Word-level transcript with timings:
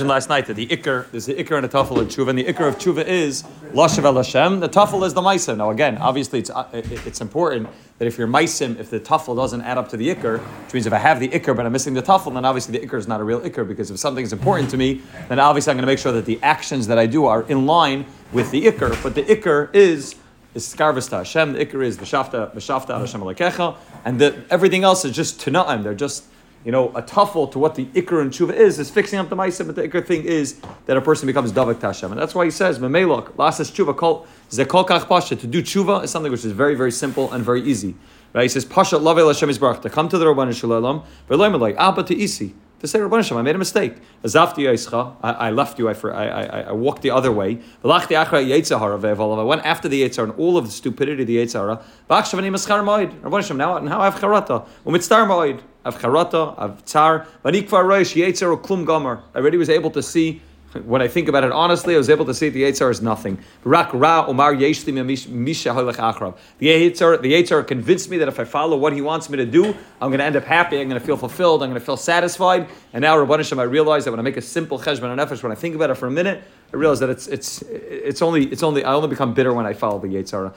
last 0.00 0.30
night 0.30 0.46
that 0.46 0.54
the 0.54 0.66
ikr, 0.68 1.10
there's 1.10 1.26
the 1.26 1.34
ikr 1.34 1.54
and 1.54 1.64
the 1.64 1.68
tafel 1.68 1.98
of 1.98 2.08
tshuva, 2.08 2.30
and 2.30 2.38
the 2.38 2.44
ikr 2.44 2.66
of 2.66 2.78
tshuva 2.78 3.04
is 3.06 3.42
lashav 3.74 4.04
el 4.04 4.16
Hashem. 4.16 4.60
The 4.60 4.68
tafel 4.70 5.06
is 5.06 5.12
the 5.12 5.20
maisim. 5.20 5.58
Now 5.58 5.68
again, 5.68 5.98
obviously 5.98 6.38
it's 6.38 6.48
uh, 6.48 6.66
it's 6.72 7.20
important 7.20 7.68
that 7.98 8.06
if 8.06 8.16
you're 8.16 8.26
maisim, 8.26 8.80
if 8.80 8.88
the 8.88 8.98
tafel 8.98 9.36
doesn't 9.36 9.60
add 9.60 9.76
up 9.76 9.90
to 9.90 9.98
the 9.98 10.08
ikr, 10.08 10.38
which 10.38 10.72
means 10.72 10.86
if 10.86 10.94
I 10.94 10.98
have 10.98 11.20
the 11.20 11.28
ikr 11.28 11.54
but 11.54 11.66
I'm 11.66 11.72
missing 11.72 11.92
the 11.92 12.00
tafel, 12.00 12.32
then 12.32 12.46
obviously 12.46 12.78
the 12.78 12.86
ikr 12.86 12.96
is 12.96 13.06
not 13.06 13.20
a 13.20 13.24
real 13.24 13.42
ikr 13.42 13.68
because 13.68 13.90
if 13.90 13.98
something 13.98 14.24
is 14.24 14.32
important 14.32 14.70
to 14.70 14.78
me, 14.78 15.02
then 15.28 15.38
obviously 15.38 15.72
I'm 15.72 15.76
going 15.76 15.82
to 15.82 15.92
make 15.92 15.98
sure 15.98 16.12
that 16.12 16.24
the 16.24 16.42
actions 16.42 16.86
that 16.86 16.98
I 16.98 17.04
do 17.04 17.26
are 17.26 17.42
in 17.42 17.66
line 17.66 18.06
with 18.32 18.50
the 18.50 18.64
ikr. 18.64 19.00
But 19.02 19.14
the 19.14 19.24
ikr 19.24 19.74
is 19.74 20.14
is 20.54 20.74
skarvas 20.74 21.10
to 21.10 21.18
Hashem. 21.18 21.52
The 21.52 21.66
ikr 21.66 21.84
is 21.84 21.98
v'shafta 21.98 22.54
v'shafta 22.54 22.98
Hashem 22.98 23.20
alekecha, 23.20 23.76
and 24.06 24.18
the, 24.18 24.42
everything 24.48 24.84
else 24.84 25.04
is 25.04 25.14
just 25.14 25.38
tunaim. 25.38 25.82
They're 25.82 25.94
just 25.94 26.24
you 26.64 26.72
know, 26.72 26.90
a 26.90 27.02
tuffle 27.02 27.50
to 27.52 27.58
what 27.58 27.74
the 27.74 27.86
ikr 27.86 28.20
and 28.20 28.30
tshuva 28.30 28.54
is, 28.54 28.78
is 28.78 28.90
fixing 28.90 29.18
up 29.18 29.28
the 29.28 29.36
ma'aseh, 29.36 29.66
but 29.66 29.74
the 29.74 29.88
ikr 29.88 30.06
thing 30.06 30.24
is 30.24 30.60
that 30.86 30.96
a 30.96 31.00
person 31.00 31.26
becomes 31.26 31.52
davak 31.52 31.74
tashem. 31.76 32.10
And 32.10 32.20
that's 32.20 32.34
why 32.34 32.44
he 32.44 32.50
says, 32.50 32.78
memelok, 32.78 33.32
lasas 33.32 33.70
tshuva, 33.72 33.96
kol, 33.96 34.26
zekol 34.50 34.86
kach 34.86 35.06
pasha, 35.08 35.36
to 35.36 35.46
do 35.46 35.62
tshuva 35.62 36.04
is 36.04 36.10
something 36.10 36.30
which 36.30 36.44
is 36.44 36.52
very, 36.52 36.74
very 36.74 36.92
simple 36.92 37.32
and 37.32 37.44
very 37.44 37.62
easy. 37.62 37.94
Right? 38.32 38.42
He 38.42 38.48
says, 38.48 38.64
pasha 38.64 38.96
lavel 38.96 39.26
Hashem 39.26 39.48
Yisbarach, 39.48 39.82
to 39.82 39.90
come 39.90 40.08
to 40.08 40.18
the 40.18 40.24
Rabban 40.26 40.54
Shalom, 40.54 41.02
like, 41.60 41.76
abba 41.76 42.02
to 42.04 42.16
isi, 42.18 42.54
to 42.82 42.88
say, 42.88 42.98
Rabban 42.98 43.16
Hashem, 43.16 43.36
I 43.36 43.42
made 43.42 43.54
a 43.54 43.58
mistake. 43.58 43.94
I 44.24 44.28
left 44.28 44.58
you, 44.58 44.68
I, 45.88 45.92
I, 45.92 46.26
I, 46.26 46.60
I 46.62 46.72
walked 46.72 47.02
the 47.02 47.12
other 47.12 47.30
way. 47.30 47.60
I 47.84 47.86
went 47.86 48.02
after 49.64 49.88
the 49.88 50.02
Yetzahara 50.02 50.22
and 50.24 50.32
all 50.32 50.58
of 50.58 50.64
the 50.64 50.70
stupidity 50.72 51.22
of 51.22 51.28
the 51.28 51.36
moed. 52.84 53.20
Rabban 53.20 53.40
Hashem, 53.40 53.56
now, 53.56 53.78
now 53.78 54.00
I 54.00 54.04
have 54.06 54.16
charata. 54.16 54.66
Umitztar 54.84 55.26
moed. 55.28 55.60
I've 55.84 55.98
charata, 55.98 56.54
I've 56.58 56.84
tsar. 56.84 57.26
Vanikvar 57.44 57.84
roish 57.84 58.16
Yetzer 58.20 58.60
klum 58.60 58.84
gomer. 58.84 59.22
I 59.32 59.38
already 59.38 59.58
was 59.58 59.70
able 59.70 59.90
to 59.92 60.02
see 60.02 60.42
when 60.84 61.02
I 61.02 61.08
think 61.08 61.28
about 61.28 61.44
it 61.44 61.52
honestly, 61.52 61.94
I 61.94 61.98
was 61.98 62.08
able 62.08 62.24
to 62.24 62.34
see 62.34 62.48
the 62.48 62.62
Yitzhar 62.62 62.90
is 62.90 63.02
nothing. 63.02 63.38
The 63.64 63.70
Yitzhar, 63.70 64.32
the 67.22 67.64
convinced 67.66 68.10
me 68.10 68.18
that 68.18 68.28
if 68.28 68.40
I 68.40 68.44
follow 68.44 68.76
what 68.76 68.92
he 68.92 69.02
wants 69.02 69.28
me 69.28 69.36
to 69.36 69.46
do, 69.46 69.74
I'm 70.00 70.08
going 70.08 70.18
to 70.18 70.24
end 70.24 70.36
up 70.36 70.44
happy. 70.44 70.80
I'm 70.80 70.88
going 70.88 71.00
to 71.00 71.06
feel 71.06 71.16
fulfilled. 71.16 71.62
I'm 71.62 71.70
going 71.70 71.80
to 71.80 71.84
feel 71.84 71.96
satisfied. 71.96 72.68
And 72.92 73.02
now, 73.02 73.16
Rabban 73.16 73.38
Hashem, 73.38 73.58
I 73.58 73.64
realize 73.64 74.04
that 74.04 74.10
when 74.10 74.20
I 74.20 74.22
make 74.22 74.36
a 74.36 74.42
simple 74.42 74.78
cheshbon 74.78 75.10
and 75.10 75.20
nefesh, 75.20 75.42
when 75.42 75.52
I 75.52 75.56
think 75.56 75.74
about 75.74 75.90
it 75.90 75.94
for 75.94 76.06
a 76.06 76.10
minute, 76.10 76.42
I 76.72 76.76
realize 76.76 77.00
that 77.00 77.10
it's 77.10 77.26
it's 77.26 77.60
it's 77.60 78.22
only 78.22 78.44
it's 78.46 78.62
only 78.62 78.82
I 78.82 78.94
only 78.94 79.08
become 79.08 79.34
bitter 79.34 79.52
when 79.52 79.66
I 79.66 79.74
follow 79.74 79.98
the 79.98 80.08
Yitzhara. 80.08 80.54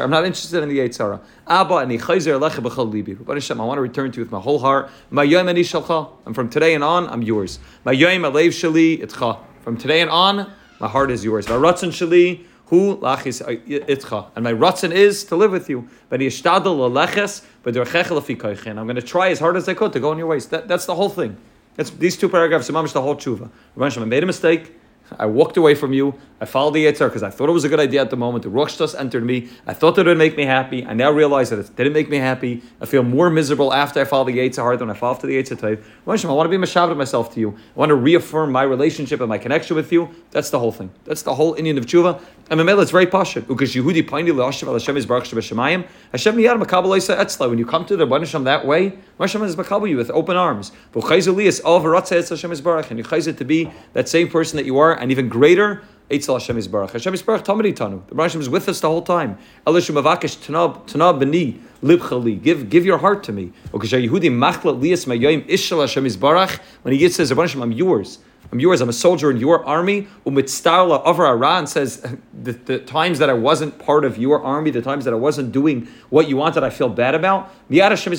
I'm 0.00 0.10
not 0.10 0.24
interested 0.24 0.62
in 0.62 0.68
the 0.68 0.78
Yitzhara. 0.78 1.20
Abba 1.48 1.74
I 1.74 1.86
want 3.64 3.78
to 3.78 3.82
return 3.82 4.12
to 4.12 4.16
you 4.18 4.22
with 4.22 4.30
my 4.30 4.38
whole 4.38 4.60
heart. 4.60 4.90
And 5.10 6.34
from 6.36 6.48
today 6.48 6.74
and 6.74 6.84
on, 6.84 7.08
I'm 7.08 7.22
yours. 7.22 7.58
From 7.82 7.96
today 9.76 10.00
and 10.02 10.10
on, 10.10 10.52
my 10.78 10.88
heart 10.88 11.10
is 11.10 11.24
yours. 11.24 11.46
Shali 11.46 12.44
hu 12.66 12.96
lachis 12.98 13.42
uh, 13.42 13.56
itcha. 13.66 14.30
And 14.36 14.44
my 14.44 14.52
ratzon 14.52 14.92
is 14.92 15.24
to 15.24 15.34
live 15.34 15.50
with 15.50 15.68
you. 15.68 15.88
I'm 16.12 16.18
going 18.86 18.94
to 18.94 19.02
try 19.02 19.30
as 19.30 19.40
hard 19.40 19.56
as 19.56 19.68
I 19.68 19.74
could 19.74 19.92
to 19.94 20.00
go 20.00 20.12
in 20.12 20.18
your 20.18 20.28
ways. 20.28 20.46
That, 20.46 20.68
that's 20.68 20.86
the 20.86 20.94
whole 20.94 21.08
thing. 21.08 21.36
That's 21.74 21.90
these 21.90 22.16
two 22.16 22.28
paragraphs. 22.28 22.70
Mamish 22.70 22.92
the 22.92 23.02
whole 23.02 23.16
tshuva. 23.16 23.50
I 23.80 24.04
made 24.04 24.22
a 24.22 24.26
mistake. 24.26 24.76
I 25.18 25.26
walked 25.26 25.56
away 25.56 25.74
from 25.74 25.92
you. 25.92 26.14
I 26.40 26.44
followed 26.44 26.72
the 26.72 26.86
Yitzhar 26.86 27.08
because 27.08 27.22
I 27.22 27.30
thought 27.30 27.48
it 27.48 27.52
was 27.52 27.64
a 27.64 27.68
good 27.68 27.78
idea 27.78 28.00
at 28.00 28.10
the 28.10 28.16
moment. 28.16 28.42
The 28.42 28.48
Rosh 28.48 28.80
entered 28.94 29.24
me. 29.24 29.48
I 29.66 29.74
thought 29.74 29.94
that 29.96 30.06
it 30.06 30.10
would 30.10 30.18
make 30.18 30.36
me 30.36 30.44
happy. 30.44 30.84
I 30.84 30.94
now 30.94 31.10
realize 31.10 31.50
that 31.50 31.58
it 31.58 31.76
didn't 31.76 31.92
make 31.92 32.08
me 32.08 32.16
happy. 32.16 32.62
I 32.80 32.86
feel 32.86 33.02
more 33.02 33.30
miserable 33.30 33.72
after 33.72 34.00
I 34.00 34.04
followed 34.04 34.28
the 34.28 34.38
Yitzhar 34.38 34.78
than 34.78 34.90
I 34.90 34.94
followed 34.94 35.20
to 35.20 35.26
the 35.26 35.40
Yitzhar 35.40 35.58
type. 35.58 35.84
I 36.06 36.10
want 36.10 36.20
to 36.20 36.48
be 36.48 36.56
mashav 36.56 36.96
myself 36.96 37.32
to 37.34 37.40
you. 37.40 37.50
I 37.50 37.78
want 37.78 37.90
to 37.90 37.94
reaffirm 37.94 38.50
my 38.50 38.62
relationship 38.62 39.20
and 39.20 39.28
my 39.28 39.38
connection 39.38 39.76
with 39.76 39.92
you. 39.92 40.10
That's 40.30 40.50
the 40.50 40.58
whole 40.58 40.72
thing. 40.72 40.90
That's 41.04 41.22
the 41.22 41.34
whole 41.34 41.54
inyan 41.54 41.78
of 41.78 41.86
tshuva. 41.86 42.20
And 42.52 42.60
Mamela, 42.60 42.82
it's 42.82 42.90
very 42.90 43.06
pashut 43.06 43.48
because 43.48 43.74
Yehudi 43.74 44.06
paini 44.06 44.28
le'ashav 44.28 44.66
al 44.66 44.74
Hashem 44.74 44.98
is 44.98 45.06
baruch 45.06 45.24
shemayim. 45.24 45.86
Hashem 46.10 46.36
miyad 46.36 46.62
makabel 46.62 46.94
etzla. 46.98 47.48
When 47.48 47.58
you 47.58 47.64
come 47.64 47.86
to 47.86 47.96
the 47.96 48.06
Hashem 48.06 48.44
that 48.44 48.66
way, 48.66 48.92
Hashem 49.18 49.42
is 49.44 49.56
makabel 49.56 49.88
you 49.88 49.96
with 49.96 50.10
open 50.10 50.36
arms. 50.36 50.70
But 50.92 51.04
chayzu 51.04 51.34
li 51.34 51.46
is 51.46 51.60
all 51.60 51.80
v'ratzeh 51.80 52.28
Hashem 52.28 52.52
is 52.52 52.60
baruch, 52.60 52.90
and 52.90 52.98
you 52.98 53.06
chayzu 53.06 53.38
to 53.38 53.44
be 53.46 53.72
that 53.94 54.06
same 54.06 54.28
person 54.28 54.58
that 54.58 54.66
you 54.66 54.76
are, 54.76 54.92
and 54.92 55.10
even 55.10 55.30
greater 55.30 55.82
Eitzel 56.10 56.34
Hashem 56.34 56.58
Yisbarach. 56.58 56.90
Hashem 56.90 57.14
Yisbarach 57.14 57.42
Tamadi 57.42 57.72
Tanu. 57.74 58.06
The 58.06 58.14
Hashem 58.22 58.42
is 58.42 58.50
with 58.50 58.68
us 58.68 58.80
the 58.80 58.88
whole 58.88 59.00
time. 59.00 59.38
Elishu 59.66 59.98
Mavakish 59.98 60.36
Tanab 60.44 61.18
Beni 61.18 61.58
Libchali. 61.82 62.42
Give 62.42 62.68
give 62.68 62.84
your 62.84 62.98
heart 62.98 63.24
to 63.24 63.32
me. 63.32 63.50
When 63.70 63.80
he 66.92 66.98
gets 66.98 67.16
says, 67.16 67.30
Hashem, 67.30 67.62
I'm 67.62 67.72
yours. 67.72 68.18
I'm 68.50 68.60
yours. 68.60 68.80
I'm 68.80 68.88
a 68.88 68.92
soldier 68.92 69.30
in 69.30 69.38
your 69.38 69.64
army. 69.64 70.08
Umitztarla 70.26 71.02
over 71.04 71.26
Iran 71.26 71.66
says 71.66 72.04
the, 72.34 72.52
the 72.52 72.78
times 72.80 73.18
that 73.18 73.30
I 73.30 73.32
wasn't 73.32 73.78
part 73.78 74.04
of 74.04 74.18
your 74.18 74.42
army, 74.42 74.70
the 74.70 74.82
times 74.82 75.04
that 75.06 75.14
I 75.14 75.16
wasn't 75.16 75.52
doing 75.52 75.88
what 76.10 76.28
you 76.28 76.36
wanted, 76.36 76.62
I 76.62 76.70
feel 76.70 76.88
bad 76.88 77.14
about. 77.14 77.50
Everything 77.70 78.10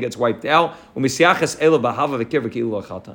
gets 0.00 0.16
wiped 0.16 0.44
out. 0.44 0.76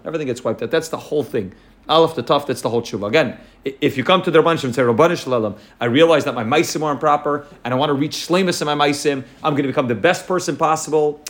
Everything 0.05 0.27
gets 0.27 0.43
wiped 0.43 0.63
out. 0.63 0.71
That's 0.71 0.89
the 0.89 0.97
whole 0.97 1.23
thing. 1.23 1.53
Aleph 1.89 2.16
the 2.16 2.21
tough, 2.21 2.45
that's 2.45 2.61
the 2.61 2.69
whole 2.69 2.83
tshuva. 2.83 3.07
Again, 3.07 3.39
if 3.66 3.97
you 3.97 4.03
come 4.03 4.21
to 4.21 4.29
the 4.29 4.43
Rabban 4.43 4.63
and 4.63 4.75
say, 4.75 4.83
Rabban 4.83 5.17
Shalom, 5.17 5.55
I 5.81 5.85
realize 5.85 6.23
that 6.25 6.35
my 6.35 6.43
maisim 6.43 6.83
are 6.83 6.91
improper 6.91 7.47
and 7.63 7.73
I 7.73 7.77
want 7.77 7.89
to 7.89 7.95
reach 7.95 8.27
shlemus 8.27 8.61
in 8.61 8.67
my 8.67 8.75
maisim, 8.75 9.23
I'm 9.43 9.53
going 9.53 9.63
to 9.63 9.69
become 9.69 9.87
the 9.87 9.95
best 9.95 10.27
person 10.27 10.55
possible. 10.55 11.23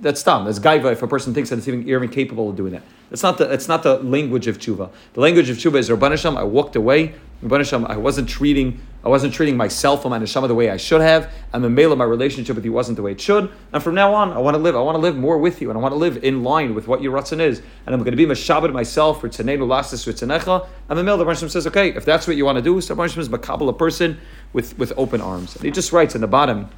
That's 0.00 0.22
dumb. 0.22 0.44
That's 0.44 0.58
gaiva 0.58 0.92
if 0.92 1.02
a 1.02 1.08
person 1.08 1.34
thinks 1.34 1.50
that 1.50 1.58
it's 1.58 1.68
even, 1.68 1.88
even 1.88 2.08
capable 2.08 2.50
of 2.50 2.56
doing 2.56 2.72
that. 2.72 2.82
That's 3.10 3.22
not 3.22 3.38
the, 3.38 3.46
that's 3.46 3.68
not 3.68 3.82
the 3.82 3.98
language 3.98 4.46
of 4.46 4.58
tshuva. 4.58 4.90
The 5.14 5.20
language 5.20 5.50
of 5.50 5.56
tshuva 5.56 5.78
is 5.78 5.88
Rabban 5.88 6.10
Hashem, 6.10 6.36
I 6.36 6.44
walked 6.44 6.76
away. 6.76 7.14
Rabban 7.42 7.58
Hashem, 7.58 7.86
I 7.86 7.96
wasn't 7.96 8.28
treating 8.28 8.80
I 9.04 9.08
wasn't 9.10 9.32
treating 9.32 9.56
myself 9.56 10.04
and 10.04 10.10
my 10.10 10.18
neshama 10.18 10.48
the 10.48 10.56
way 10.56 10.70
I 10.70 10.76
should 10.76 11.00
have, 11.00 11.32
the 11.52 11.70
male 11.70 11.94
my 11.94 12.04
relationship 12.04 12.56
with 12.56 12.64
you 12.64 12.72
wasn't 12.72 12.96
the 12.96 13.02
way 13.02 13.12
it 13.12 13.20
should. 13.20 13.50
And 13.72 13.82
from 13.82 13.94
now 13.94 14.12
on, 14.12 14.32
I 14.32 14.38
want 14.38 14.56
to 14.56 14.58
live. 14.58 14.74
I 14.74 14.80
want 14.80 14.96
to 14.96 15.00
live 15.00 15.16
more 15.16 15.38
with 15.38 15.62
you, 15.62 15.70
and 15.70 15.78
I 15.78 15.80
want 15.80 15.92
to 15.92 15.96
live 15.96 16.22
in 16.24 16.42
line 16.42 16.74
with 16.74 16.88
what 16.88 17.00
your 17.00 17.16
ratzon 17.16 17.40
is. 17.40 17.62
And 17.86 17.94
I'm 17.94 18.00
going 18.00 18.10
to 18.10 18.16
be 18.16 18.26
mashabed 18.26 18.72
myself 18.72 19.20
for 19.20 19.28
tzaneinu 19.28 19.60
lastis 19.60 20.06
ritzanecha. 20.06 20.66
And 20.88 20.98
the 20.98 21.04
male 21.04 21.16
the 21.16 21.24
Hashem 21.24 21.48
says, 21.48 21.66
okay, 21.68 21.90
if 21.94 22.04
that's 22.04 22.26
what 22.26 22.36
you 22.36 22.44
want 22.44 22.56
to 22.56 22.62
do, 22.62 22.80
so 22.80 22.94
Hashem 22.96 23.20
is 23.20 23.28
makabel 23.28 23.68
a 23.68 23.72
person 23.72 24.18
with 24.52 24.76
with 24.78 24.92
open 24.96 25.20
arms. 25.20 25.54
And 25.54 25.64
he 25.64 25.70
just 25.70 25.92
writes 25.92 26.14
in 26.16 26.20
the 26.20 26.26
bottom. 26.26 26.68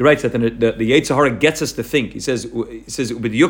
He 0.00 0.04
writes 0.04 0.22
that 0.22 0.32
the, 0.32 0.38
the, 0.38 0.72
the 0.72 0.92
Yetzirah 0.92 1.38
gets 1.38 1.60
us 1.60 1.72
to 1.72 1.82
think. 1.82 2.14
He 2.14 2.20
says, 2.20 2.44
he 2.44 2.84
says, 2.86 3.10
um, 3.10 3.18
the 3.18 3.42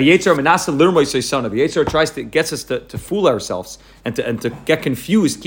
Yetzer 0.00 1.88
tries 1.88 2.10
to 2.10 2.24
gets 2.24 2.52
us 2.52 2.64
to, 2.64 2.80
to 2.80 2.98
fool 2.98 3.28
ourselves 3.28 3.78
and 4.04 4.16
to 4.16 4.26
and 4.26 4.42
to 4.42 4.50
get 4.64 4.82
confused. 4.82 5.40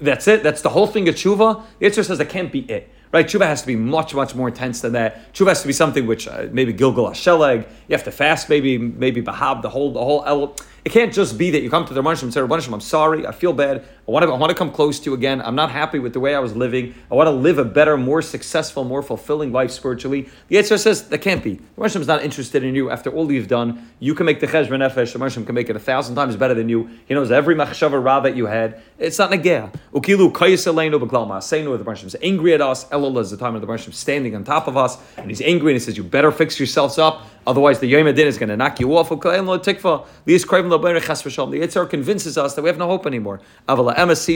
That's 0.00 0.26
it. 0.26 0.42
That's 0.42 0.62
the 0.62 0.70
whole 0.70 0.86
thing 0.86 1.06
of 1.06 1.16
tshuva. 1.16 1.62
Yetzer 1.82 2.02
says 2.02 2.16
that 2.16 2.30
can't 2.30 2.50
be 2.50 2.60
it. 2.60 2.88
Right? 3.12 3.26
Tshuva 3.26 3.44
has 3.44 3.60
to 3.60 3.66
be 3.66 3.76
much, 3.76 4.14
much 4.14 4.34
more 4.34 4.48
intense 4.48 4.80
than 4.80 4.94
that. 4.94 5.34
Tshuva 5.34 5.48
has 5.48 5.60
to 5.60 5.66
be 5.66 5.74
something 5.74 6.06
which 6.06 6.26
uh, 6.26 6.46
maybe 6.50 6.72
Gilgal 6.72 7.10
Hasheleg. 7.10 7.68
You 7.88 7.94
have 7.94 8.04
to 8.04 8.10
fast, 8.10 8.48
maybe 8.48 8.78
maybe 8.78 9.20
Bahab, 9.20 9.60
the 9.60 9.68
whole 9.68 9.92
the 9.92 10.02
whole. 10.02 10.56
It 10.84 10.92
can't 10.92 11.12
just 11.12 11.36
be 11.36 11.50
that 11.50 11.62
you 11.62 11.68
come 11.68 11.84
to 11.84 11.92
the 11.92 12.02
Rabbanishim 12.02 12.22
and 12.24 12.34
say, 12.34 12.40
Rabbanishim, 12.40 12.72
I'm 12.72 12.80
sorry, 12.80 13.26
I 13.26 13.32
feel 13.32 13.52
bad, 13.52 13.84
I 14.08 14.10
want, 14.10 14.24
to, 14.24 14.32
I 14.32 14.36
want 14.38 14.50
to 14.50 14.56
come 14.56 14.70
close 14.70 14.98
to 15.00 15.10
you 15.10 15.14
again, 15.14 15.42
I'm 15.42 15.54
not 15.54 15.70
happy 15.70 15.98
with 15.98 16.14
the 16.14 16.20
way 16.20 16.34
I 16.34 16.38
was 16.38 16.56
living, 16.56 16.94
I 17.10 17.14
want 17.14 17.26
to 17.26 17.32
live 17.32 17.58
a 17.58 17.64
better, 17.64 17.98
more 17.98 18.22
successful, 18.22 18.84
more 18.84 19.02
fulfilling 19.02 19.52
life 19.52 19.70
spiritually. 19.70 20.30
The 20.48 20.56
Yitzhak 20.56 20.78
says, 20.78 21.08
that 21.08 21.18
can't 21.18 21.44
be. 21.44 21.54
The 21.54 21.82
Rabbanishim 21.82 22.00
is 22.00 22.06
not 22.06 22.22
interested 22.22 22.64
in 22.64 22.74
you 22.74 22.90
after 22.90 23.10
all 23.10 23.30
you've 23.30 23.48
done. 23.48 23.90
You 23.98 24.14
can 24.14 24.24
make 24.24 24.40
the 24.40 24.46
Cheshbon 24.46 24.80
Nefesh, 24.80 25.12
the 25.12 25.18
Rabbanishim 25.18 25.44
can 25.44 25.54
make 25.54 25.68
it 25.68 25.76
a 25.76 25.80
thousand 25.80 26.14
times 26.14 26.36
better 26.36 26.54
than 26.54 26.70
you. 26.70 26.88
He 27.06 27.12
knows 27.12 27.30
every 27.30 27.54
Machshava 27.54 28.02
Ra 28.02 28.20
that 28.20 28.34
you 28.34 28.46
had. 28.46 28.80
It's 28.98 29.18
not 29.18 29.30
Negea. 29.30 29.70
Ukilu 29.92 30.32
Kayasaleinu 30.32 30.98
Beklal 30.98 31.28
Ma'aseinu, 31.28 31.76
the 31.76 31.84
Rabbanishim 31.84 32.06
is 32.06 32.16
angry 32.22 32.54
at 32.54 32.62
us. 32.62 32.86
Elul 32.86 33.20
is 33.20 33.30
the 33.30 33.36
time 33.36 33.54
of 33.54 33.60
the 33.60 33.66
Rabbanishim 33.66 33.92
standing 33.92 34.34
on 34.34 34.44
top 34.44 34.66
of 34.66 34.78
us, 34.78 34.96
and 35.18 35.28
he's 35.28 35.42
angry 35.42 35.72
and 35.72 35.80
he 35.80 35.84
says, 35.84 35.98
you 35.98 36.04
better 36.04 36.32
fix 36.32 36.58
yourselves 36.58 36.98
up. 36.98 37.26
Otherwise, 37.46 37.80
the 37.80 37.86
Yom 37.86 38.06
is 38.06 38.38
going 38.38 38.50
to 38.50 38.56
knock 38.56 38.80
you 38.80 38.96
off. 38.96 39.10
The 40.70 41.60
Yitzhar 41.60 41.88
convinces 41.88 42.38
us 42.38 42.54
that 42.54 42.62
we 42.62 42.68
have 42.68 42.78
no 42.78 42.86
hope 42.86 43.06
anymore. 43.06 43.40
The 43.66 43.74
emes 43.74 44.28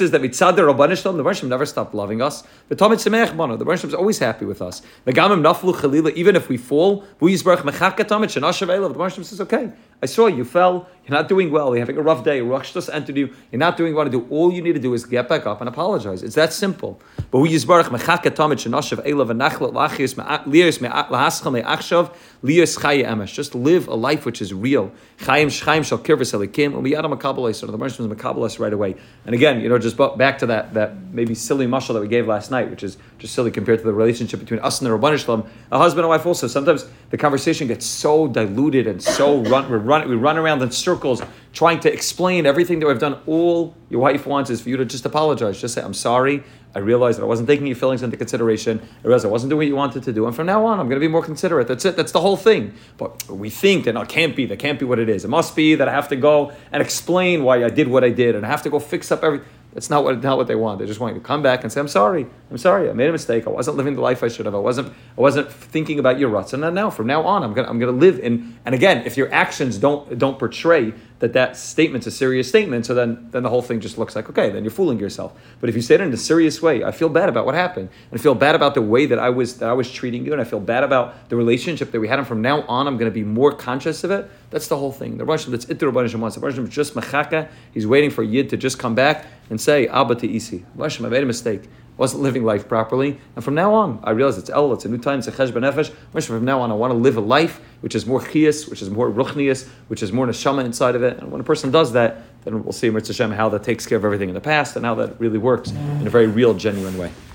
is 0.00 0.10
that 0.10 0.22
mitzad 0.22 0.56
the 0.56 0.62
Rabbanishlam, 0.62 1.16
the 1.16 1.22
Rabbanishlam 1.22 1.48
never 1.48 1.66
stopped 1.66 1.94
loving 1.94 2.20
us. 2.20 2.42
The 2.68 2.76
Tamid 2.76 2.96
Semech 2.96 3.34
Mano, 3.34 3.56
the 3.56 3.64
Rabbanishlam 3.64 3.88
is 3.88 3.94
always 3.94 4.18
happy 4.18 4.44
with 4.44 4.60
us. 4.60 4.82
The 5.04 5.12
Gamim 5.12 5.40
Naflu 5.40 5.74
Chalila, 5.74 6.12
even 6.14 6.36
if 6.36 6.48
we 6.48 6.56
fall, 6.56 7.04
the 7.20 7.26
Rabbanishlam 7.26 9.24
says, 9.24 9.40
okay, 9.40 9.72
I 10.02 10.06
saw 10.06 10.26
you 10.26 10.44
fell. 10.44 10.88
You're 11.06 11.16
not 11.16 11.28
doing 11.28 11.50
well. 11.50 11.70
You're 11.70 11.80
having 11.80 11.96
a 11.96 12.02
rough 12.02 12.24
day. 12.24 12.40
Rush 12.40 12.74
just 12.74 12.88
entered 12.88 13.16
you. 13.16 13.34
You're 13.50 13.58
not 13.58 13.76
doing 13.76 13.94
what 13.94 14.04
to 14.04 14.10
do. 14.10 14.26
All 14.30 14.52
you 14.52 14.62
need 14.62 14.74
to 14.74 14.80
do 14.80 14.94
is 14.94 15.04
get 15.04 15.28
back 15.28 15.46
up 15.46 15.60
and 15.60 15.68
apologize. 15.68 16.22
It's 16.22 16.36
that 16.36 16.52
simple. 16.52 17.00
But 17.30 17.40
we 17.40 17.50
use 17.50 17.64
baruch 17.64 17.86
mechaka 17.86 18.30
tamid 18.30 18.58
shenashav 18.58 19.04
elav 19.04 19.32
v'nachlet 19.32 19.72
lachis 19.72 20.46
lias 20.46 20.80
me'aschal 20.80 21.52
me'achshav 21.52 22.14
lias 22.42 22.76
chaya 22.76 23.06
emesh. 23.06 23.32
Just 23.32 23.54
live 23.56 23.88
a 23.88 23.94
life 23.94 24.24
which 24.24 24.40
is 24.40 24.54
real. 24.54 24.92
Chayim 25.18 25.46
shchayim 25.46 25.84
shal 25.84 25.98
kirvis 25.98 26.32
elikim 26.34 26.72
umiyadam 26.74 27.16
makabalos. 27.16 27.56
So 27.56 27.66
the 27.66 27.78
Marshal 27.78 28.06
was 28.06 28.16
makabalos 28.16 28.60
right 28.60 28.72
away. 28.72 28.94
And 29.24 29.34
again, 29.34 29.60
you 29.60 29.68
know, 29.68 29.78
just 29.78 29.96
back 29.96 30.38
to 30.38 30.46
that 30.46 30.74
that 30.74 30.96
maybe 31.12 31.34
silly 31.34 31.66
mashal 31.66 31.94
that 31.94 32.00
we 32.00 32.08
gave 32.08 32.28
last 32.28 32.52
night, 32.52 32.70
which 32.70 32.84
is 32.84 32.96
just 33.18 33.34
silly 33.34 33.50
compared 33.50 33.80
to 33.80 33.84
the 33.84 33.92
relationship 33.92 34.38
between 34.38 34.60
us 34.60 34.80
and 34.80 34.88
the 34.88 34.96
Rabban 34.96 35.18
Shalom. 35.18 35.50
A 35.72 35.78
husband 35.78 36.04
and 36.04 36.10
wife 36.10 36.26
also. 36.26 36.46
Sometimes 36.46 36.86
the 37.10 37.18
conversation 37.18 37.66
gets 37.66 37.86
so 37.86 38.28
diluted 38.28 38.86
and 38.86 39.02
so 39.02 39.42
run 39.42 39.68
run 39.92 40.08
we 40.08 40.16
run 40.16 40.38
around 40.38 40.62
in 40.62 40.70
circles 40.70 41.22
trying 41.52 41.80
to 41.80 41.92
explain 41.92 42.46
everything 42.46 42.80
that 42.80 42.86
we've 42.86 42.98
done. 42.98 43.18
All 43.26 43.74
your 43.90 44.00
wife 44.00 44.26
wants 44.26 44.50
is 44.50 44.62
for 44.62 44.70
you 44.70 44.76
to 44.78 44.84
just 44.84 45.04
apologize. 45.04 45.60
Just 45.60 45.74
say, 45.74 45.82
I'm 45.82 45.94
sorry. 45.94 46.42
I 46.74 46.78
realized 46.78 47.18
that 47.18 47.24
I 47.24 47.26
wasn't 47.26 47.48
taking 47.48 47.66
your 47.66 47.76
feelings 47.76 48.02
into 48.02 48.16
consideration. 48.16 48.80
I 48.80 49.06
realized 49.06 49.26
I 49.26 49.28
wasn't 49.28 49.50
doing 49.50 49.58
what 49.58 49.66
you 49.66 49.76
wanted 49.76 50.04
to 50.04 50.12
do. 50.12 50.26
And 50.26 50.34
from 50.34 50.46
now 50.46 50.64
on, 50.64 50.80
I'm 50.80 50.88
going 50.88 50.98
to 50.98 51.06
be 51.06 51.08
more 51.08 51.22
considerate. 51.22 51.68
That's 51.68 51.84
it. 51.84 51.96
That's 51.96 52.12
the 52.12 52.20
whole 52.20 52.38
thing. 52.38 52.74
But 52.96 53.28
we 53.28 53.50
think 53.50 53.84
that 53.84 53.94
it 53.94 54.08
can't 54.08 54.34
be. 54.34 54.46
That 54.46 54.58
can't 54.58 54.78
be 54.78 54.86
what 54.86 54.98
it 54.98 55.10
is. 55.10 55.26
It 55.26 55.28
must 55.28 55.54
be 55.54 55.74
that 55.74 55.86
I 55.86 55.92
have 55.92 56.08
to 56.08 56.16
go 56.16 56.52
and 56.72 56.82
explain 56.82 57.44
why 57.44 57.62
I 57.62 57.68
did 57.68 57.88
what 57.88 58.04
I 58.04 58.10
did 58.10 58.34
and 58.34 58.46
I 58.46 58.48
have 58.48 58.62
to 58.62 58.70
go 58.70 58.78
fix 58.78 59.12
up 59.12 59.22
everything. 59.22 59.46
That's 59.74 59.88
not 59.88 60.04
what, 60.04 60.22
not 60.22 60.36
what 60.36 60.48
they 60.48 60.54
want. 60.54 60.78
They 60.78 60.86
just 60.86 61.00
want 61.00 61.14
you 61.14 61.20
to 61.20 61.26
come 61.26 61.42
back 61.42 61.62
and 61.62 61.72
say, 61.72 61.80
I'm 61.80 61.88
sorry. 61.88 62.26
I'm 62.50 62.58
sorry. 62.58 62.90
I 62.90 62.92
made 62.92 63.08
a 63.08 63.12
mistake. 63.12 63.46
I 63.46 63.50
wasn't 63.50 63.78
living 63.78 63.94
the 63.94 64.02
life 64.02 64.22
I 64.22 64.28
should 64.28 64.44
have. 64.44 64.54
I 64.54 64.58
wasn't, 64.58 64.92
I 65.16 65.20
wasn't 65.20 65.50
thinking 65.50 65.98
about 65.98 66.18
your 66.18 66.28
ruts. 66.28 66.52
And 66.52 66.74
now, 66.74 66.90
from 66.90 67.06
now 67.06 67.22
on, 67.22 67.42
I'm 67.42 67.54
going 67.54 67.64
to 67.64 67.70
I'm 67.70 67.78
gonna 67.78 67.92
live 67.92 68.18
in, 68.18 68.58
and 68.66 68.74
again, 68.74 69.02
if 69.06 69.16
your 69.16 69.32
actions 69.32 69.78
don't, 69.78 70.18
don't 70.18 70.38
portray 70.38 70.92
that 71.20 71.32
that 71.34 71.56
statement's 71.56 72.06
a 72.08 72.10
serious 72.10 72.48
statement, 72.48 72.84
so 72.84 72.94
then, 72.94 73.28
then 73.30 73.44
the 73.44 73.48
whole 73.48 73.62
thing 73.62 73.78
just 73.78 73.96
looks 73.96 74.16
like, 74.16 74.28
okay, 74.28 74.50
then 74.50 74.64
you're 74.64 74.72
fooling 74.72 74.98
yourself. 74.98 75.32
But 75.60 75.68
if 75.68 75.76
you 75.76 75.80
say 75.80 75.94
it 75.94 76.00
in 76.00 76.12
a 76.12 76.16
serious 76.16 76.60
way, 76.60 76.82
I 76.82 76.90
feel 76.90 77.08
bad 77.08 77.28
about 77.28 77.46
what 77.46 77.54
happened. 77.54 77.90
And 78.10 78.20
I 78.20 78.22
feel 78.22 78.34
bad 78.34 78.56
about 78.56 78.74
the 78.74 78.82
way 78.82 79.06
that 79.06 79.20
I 79.20 79.30
was, 79.30 79.58
that 79.58 79.68
I 79.68 79.72
was 79.72 79.88
treating 79.88 80.26
you. 80.26 80.32
And 80.32 80.40
I 80.40 80.44
feel 80.44 80.58
bad 80.58 80.82
about 80.82 81.28
the 81.28 81.36
relationship 81.36 81.92
that 81.92 82.00
we 82.00 82.08
had. 82.08 82.18
And 82.18 82.26
from 82.26 82.42
now 82.42 82.62
on, 82.62 82.88
I'm 82.88 82.96
going 82.96 83.10
to 83.10 83.14
be 83.14 83.22
more 83.22 83.52
conscious 83.52 84.02
of 84.02 84.10
it. 84.10 84.28
That's 84.50 84.66
the 84.66 84.76
whole 84.76 84.90
thing. 84.90 85.16
The 85.16 85.24
Russian, 85.24 85.52
that's 85.52 85.64
it 85.66 85.78
the 85.78 85.86
Rabban 85.86 86.12
wants. 86.16 86.36
The 86.36 86.44
is 86.44 86.68
just 86.68 86.94
mechaka. 86.94 87.48
He's 87.72 87.86
waiting 87.86 88.10
for 88.10 88.24
Yid 88.24 88.50
to 88.50 88.56
just 88.56 88.80
come 88.80 88.96
back 88.96 89.24
and 89.52 89.60
say, 89.60 89.86
Abba 89.86 90.16
Isi. 90.26 90.64
Russian, 90.74 91.04
I 91.06 91.08
made 91.10 91.22
a 91.22 91.26
mistake 91.26 91.68
wasn't 91.96 92.22
living 92.22 92.44
life 92.44 92.68
properly. 92.68 93.18
And 93.36 93.44
from 93.44 93.54
now 93.54 93.74
on, 93.74 94.00
I 94.02 94.10
realize 94.10 94.38
it's 94.38 94.50
El, 94.50 94.72
it's 94.72 94.84
a 94.84 94.88
new 94.88 94.98
time, 94.98 95.18
it's 95.18 95.28
a 95.28 95.32
Chesh 95.32 95.50
Benefesh. 95.50 95.90
From 96.24 96.44
now 96.44 96.60
on, 96.60 96.70
I 96.70 96.74
want 96.74 96.90
to 96.92 96.96
live 96.96 97.16
a 97.16 97.20
life 97.20 97.60
which 97.80 97.94
is 97.94 98.06
more 98.06 98.20
Chias, 98.20 98.68
which 98.68 98.82
is 98.82 98.90
more 98.90 99.10
Ruchnias, 99.10 99.68
which 99.88 100.02
is 100.02 100.12
more 100.12 100.26
Neshama 100.26 100.64
inside 100.64 100.94
of 100.94 101.02
it. 101.02 101.18
And 101.18 101.30
when 101.30 101.40
a 101.40 101.44
person 101.44 101.70
does 101.70 101.92
that, 101.92 102.22
then 102.44 102.64
we'll 102.64 102.72
see, 102.72 102.90
Mitzvah 102.90 103.12
Hashem, 103.12 103.36
how 103.36 103.48
that 103.50 103.62
takes 103.62 103.86
care 103.86 103.98
of 103.98 104.04
everything 104.04 104.28
in 104.28 104.34
the 104.34 104.40
past 104.40 104.74
and 104.74 104.84
how 104.84 104.94
that 104.96 105.20
really 105.20 105.38
works 105.38 105.70
in 105.70 106.06
a 106.06 106.10
very 106.10 106.26
real, 106.26 106.54
genuine 106.54 106.98
way. 106.98 107.12